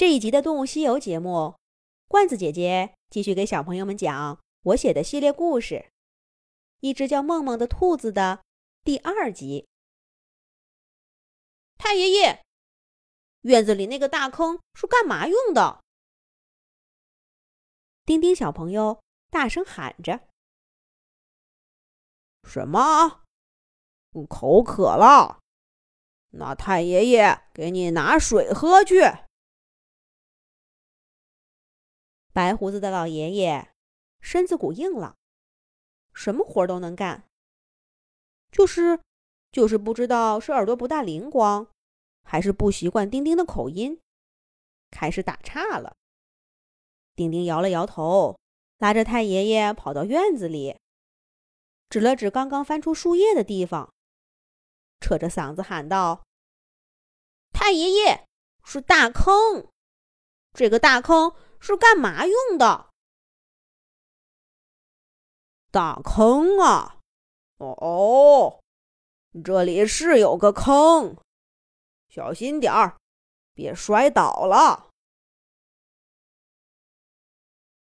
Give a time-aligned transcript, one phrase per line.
[0.00, 1.58] 这一集的《动物西游》节目，
[2.08, 5.74] 罐子姐姐继续给小朋友们讲我写的系列故事
[6.80, 8.42] 《一只叫梦梦的兔子》的
[8.82, 9.68] 第二集。
[11.76, 12.42] 太爷爷，
[13.42, 15.82] 院子里那个大坑是干嘛用的？
[18.06, 20.28] 丁丁小朋友大声喊着
[22.48, 23.20] ：“什么？
[24.30, 25.40] 口渴了？
[26.30, 29.02] 那太爷爷给你拿水喝去。”
[32.40, 33.70] 白胡子的老爷爷
[34.22, 35.14] 身子骨硬朗，
[36.14, 37.24] 什么活都能干。
[38.50, 38.98] 就是，
[39.52, 41.68] 就是不知道是耳朵不大灵光，
[42.22, 44.00] 还是不习惯丁丁的口音，
[44.90, 45.94] 开始打岔了。
[47.14, 48.40] 丁丁摇了摇头，
[48.78, 50.78] 拉着太爷爷跑到院子里，
[51.90, 53.92] 指了指刚刚翻出树叶的地方，
[54.98, 56.24] 扯着嗓子喊道
[57.52, 58.26] ：“太爷爷，
[58.64, 59.68] 是大坑！
[60.54, 62.90] 这个大坑。”是干嘛用的？
[65.70, 66.98] 大坑啊！
[67.58, 68.60] 哦，
[69.44, 71.16] 这里是有个坑，
[72.08, 72.98] 小心点儿，
[73.54, 74.90] 别摔倒了。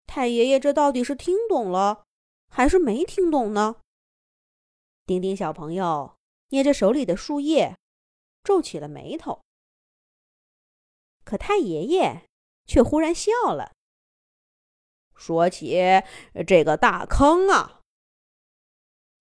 [0.06, 2.06] 太爷爷，这到底是听懂了
[2.50, 3.82] 还是没听懂呢？
[5.06, 6.17] 丁丁小朋友
[6.50, 7.78] 捏着手里的树叶，
[8.44, 9.42] 皱起了眉头。
[11.23, 12.28] 可太爷爷。
[12.72, 13.73] 却忽然笑了，
[15.14, 15.77] 说起
[16.47, 17.81] 这个大坑啊，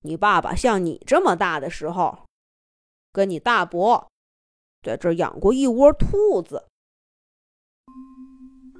[0.02, 2.26] 你爸爸像你这么大的时候，
[3.10, 4.08] 跟你大伯
[4.84, 6.68] 在这养过一窝兔子，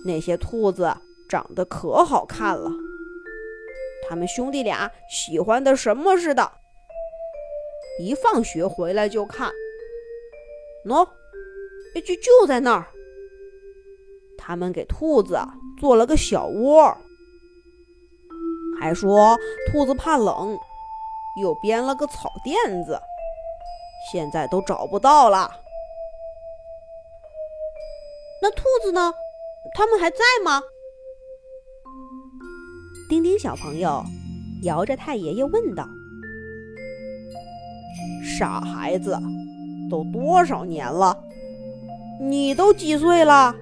[0.07, 0.97] 那些兔子
[1.29, 2.71] 长得可好看了，
[4.09, 6.61] 他们兄弟俩喜欢的什么似的，
[8.01, 9.53] 一放学回来就看，
[10.85, 11.05] 喏，
[12.07, 12.95] 就就在那儿。
[14.51, 15.39] 他们给兔子
[15.79, 16.93] 做了个小窝，
[18.81, 19.39] 还说
[19.71, 20.59] 兔子怕冷，
[21.41, 23.01] 又编了个草垫子，
[24.11, 25.49] 现在都找不到了。
[28.43, 29.15] 那兔子呢？
[29.73, 30.61] 他们还在吗？
[33.09, 34.03] 丁丁小朋友
[34.65, 35.87] 摇着太爷爷问道
[38.37, 39.17] ：“傻孩子，
[39.89, 41.17] 都多少年了？
[42.21, 43.55] 你都几岁了？”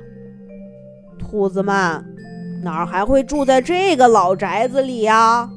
[1.19, 1.75] 兔子们
[2.63, 5.51] 哪儿还会住在这个老宅子里呀？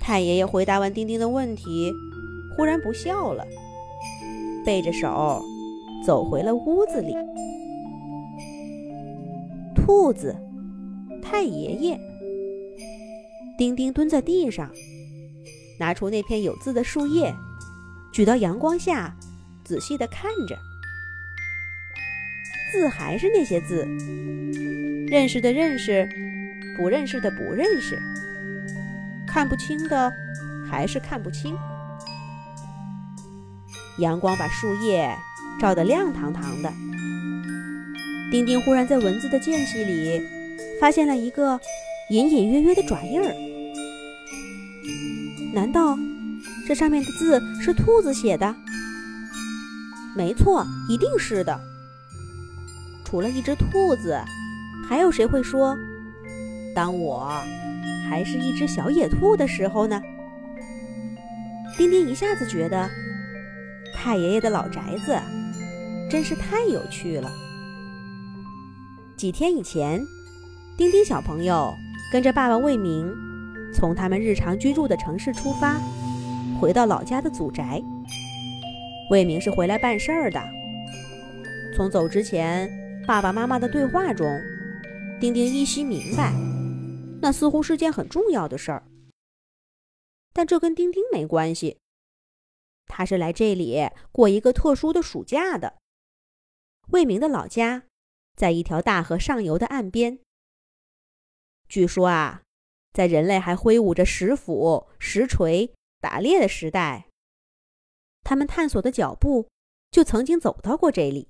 [0.00, 1.92] 太爷爷回答完丁丁的问题，
[2.56, 3.44] 忽然不笑了，
[4.64, 5.42] 背着手
[6.06, 7.14] 走回了屋子里。
[9.74, 10.34] 兔子，
[11.22, 12.00] 太爷爷，
[13.58, 14.70] 丁丁蹲在地上，
[15.78, 17.34] 拿出那片有字的树叶，
[18.12, 19.14] 举到阳光下，
[19.62, 20.56] 仔细的看着。
[22.70, 23.86] 字还是那些字，
[25.06, 26.08] 认识的认识，
[26.76, 27.98] 不认识的不认识，
[29.26, 30.12] 看不清的
[30.70, 31.56] 还是看不清。
[33.98, 35.12] 阳光把树叶
[35.60, 36.72] 照得亮堂堂的。
[38.30, 40.22] 丁丁忽然在文字的间隙里
[40.80, 41.58] 发现了一个
[42.10, 43.34] 隐隐约约的爪印儿。
[45.52, 45.96] 难道
[46.66, 48.54] 这上面的字是兔子写的？
[50.14, 51.58] 没错，一定是的。
[53.08, 54.20] 除了一只兔子，
[54.86, 55.74] 还有谁会说
[56.76, 57.26] ：“当我
[58.06, 59.98] 还是一只小野兔的时候呢？”
[61.78, 62.86] 丁丁一下子觉得
[63.94, 65.18] 太爷爷的老宅子
[66.10, 67.32] 真是太有趣了。
[69.16, 70.04] 几天以前，
[70.76, 71.74] 丁丁小朋友
[72.12, 73.10] 跟着爸爸魏明
[73.72, 75.80] 从他们日常居住的城市出发，
[76.60, 77.82] 回到老家的祖宅。
[79.10, 80.38] 魏明是回来办事儿的，
[81.74, 82.70] 从走之前。
[83.08, 84.28] 爸爸妈妈的对话中，
[85.18, 86.30] 丁丁依稀明白，
[87.22, 88.86] 那似乎是件很重要的事儿。
[90.34, 91.78] 但这跟丁丁没关系，
[92.84, 95.78] 他是来这里过一个特殊的暑假的。
[96.88, 97.84] 魏明的老家
[98.36, 100.18] 在一条大河上游的岸边。
[101.66, 102.42] 据说啊，
[102.92, 105.72] 在人类还挥舞着石斧、石锤
[106.02, 107.08] 打猎的时代，
[108.22, 109.48] 他们探索的脚步
[109.90, 111.28] 就曾经走到过这里。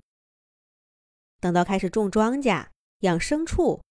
[1.41, 2.69] 等到开始种庄稼、
[3.01, 3.83] 养牲畜，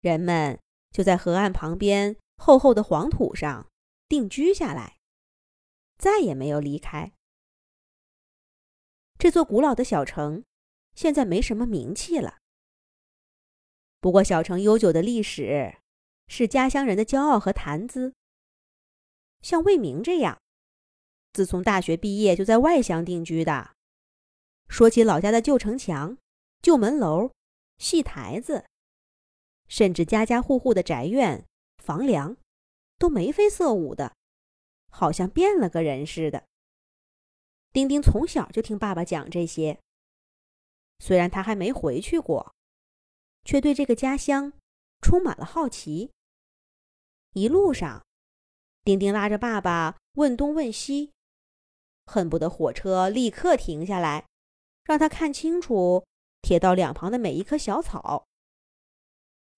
[0.00, 0.58] 人们
[0.90, 3.68] 就在河岸旁边厚厚的黄土上
[4.08, 4.96] 定居下来，
[5.98, 7.12] 再也没有离开。
[9.18, 10.44] 这座古老的小城
[10.94, 12.38] 现在没什么名气了。
[14.00, 15.78] 不过，小城悠久的历史
[16.28, 18.14] 是家乡人的骄傲和谈资。
[19.40, 20.40] 像魏明这样，
[21.32, 23.74] 自从大学毕业就在外乡定居的，
[24.68, 26.16] 说起老家的旧城墙。
[26.62, 27.32] 旧门楼、
[27.78, 28.64] 戏台子，
[29.68, 31.44] 甚至家家户户的宅院、
[31.78, 32.36] 房梁，
[32.98, 34.14] 都眉飞色舞的，
[34.90, 36.44] 好像变了个人似的。
[37.72, 39.78] 丁丁从小就听爸爸讲这些，
[40.98, 42.54] 虽然他还没回去过，
[43.44, 44.52] 却对这个家乡
[45.02, 46.10] 充满了好奇。
[47.32, 48.02] 一路上，
[48.82, 51.12] 丁丁拉着爸爸问东问西，
[52.06, 54.26] 恨不得火车立刻停下来，
[54.84, 56.06] 让他看清楚
[56.46, 58.28] 铁道两旁的每一棵小草。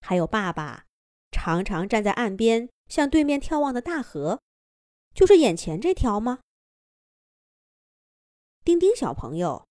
[0.01, 0.87] 还有爸爸
[1.31, 4.41] 常常站在岸边向对面眺望的大河，
[5.13, 6.39] 就是眼前这条吗？
[8.65, 9.69] 丁丁小朋友，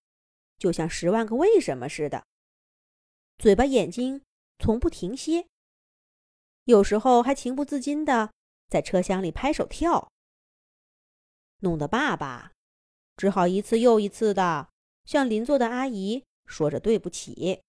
[0.60, 2.24] 就像十万个为什么似的，
[3.40, 4.22] 嘴巴眼睛
[4.60, 5.48] 从不停歇，
[6.66, 8.32] 有时候还情不自禁的
[8.70, 10.12] 在车厢里拍手跳，
[11.62, 12.52] 弄得爸爸
[13.16, 14.70] 只好一次又一次的
[15.04, 17.62] 向邻座的阿姨说着对不起。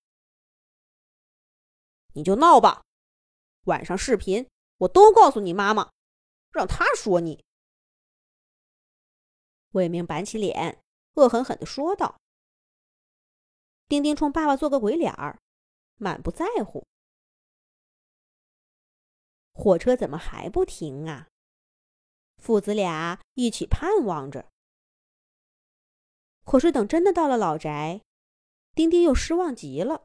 [2.15, 2.85] 你就闹吧，
[3.65, 4.49] 晚上视频
[4.79, 5.93] 我都告诉你妈妈，
[6.53, 7.45] 让她说你。
[9.73, 10.83] 魏明板起脸。
[11.15, 12.21] 恶狠狠地说道
[13.89, 15.41] ：“丁丁冲爸爸做个鬼脸儿，
[15.97, 16.87] 满不在乎。
[19.53, 21.27] 火车怎么还不停啊？”
[22.39, 24.49] 父子俩一起盼望着。
[26.45, 28.01] 可是等真的到了老宅，
[28.79, 30.05] 丁丁又失望极了。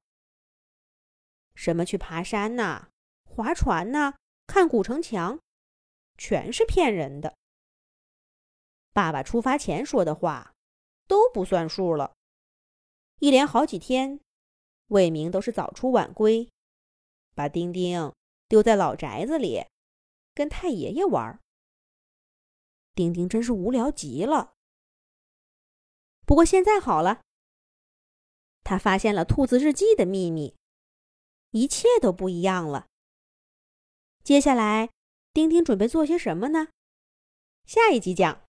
[1.53, 2.89] 什么去爬山呐、
[3.23, 4.15] 划船呐、
[4.47, 5.39] 看古城墙，
[6.17, 7.35] 全是骗人的。
[8.91, 10.55] 爸爸出发前说的话。
[11.05, 12.15] 都不算数了。
[13.19, 14.21] 一连好几天，
[14.87, 16.49] 魏明都是早出晚归，
[17.35, 18.11] 把丁丁
[18.47, 19.65] 丢在老宅子里，
[20.33, 21.39] 跟太爷爷玩。
[22.95, 24.55] 丁丁真是无聊极了。
[26.25, 27.21] 不过现在好了，
[28.63, 30.55] 他发现了兔子日记的秘密，
[31.51, 32.87] 一切都不一样了。
[34.23, 34.89] 接下来，
[35.33, 36.69] 丁丁准备做些什么呢？
[37.65, 38.41] 下一集讲。